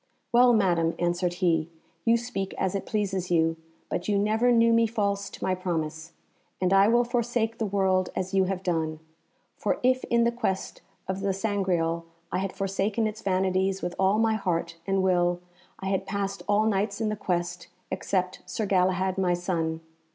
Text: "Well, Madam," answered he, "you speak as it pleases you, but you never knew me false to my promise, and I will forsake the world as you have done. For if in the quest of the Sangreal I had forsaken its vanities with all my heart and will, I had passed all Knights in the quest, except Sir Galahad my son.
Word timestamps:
"Well, 0.31 0.51
Madam," 0.51 0.95
answered 0.97 1.33
he, 1.45 1.69
"you 2.05 2.17
speak 2.17 2.55
as 2.57 2.73
it 2.73 2.87
pleases 2.87 3.29
you, 3.29 3.55
but 3.87 4.07
you 4.07 4.17
never 4.17 4.51
knew 4.51 4.73
me 4.73 4.87
false 4.87 5.29
to 5.29 5.43
my 5.43 5.53
promise, 5.53 6.13
and 6.59 6.73
I 6.73 6.87
will 6.87 7.03
forsake 7.03 7.59
the 7.59 7.67
world 7.67 8.09
as 8.15 8.33
you 8.33 8.45
have 8.45 8.63
done. 8.63 8.99
For 9.57 9.77
if 9.83 10.03
in 10.05 10.23
the 10.23 10.31
quest 10.31 10.81
of 11.07 11.19
the 11.21 11.33
Sangreal 11.33 12.03
I 12.31 12.39
had 12.39 12.51
forsaken 12.51 13.05
its 13.05 13.21
vanities 13.21 13.83
with 13.83 13.93
all 13.99 14.17
my 14.17 14.33
heart 14.33 14.75
and 14.87 15.03
will, 15.03 15.39
I 15.79 15.89
had 15.89 16.07
passed 16.07 16.41
all 16.47 16.65
Knights 16.65 16.99
in 16.99 17.09
the 17.09 17.15
quest, 17.15 17.67
except 17.91 18.41
Sir 18.47 18.65
Galahad 18.65 19.19
my 19.19 19.35
son. 19.35 19.81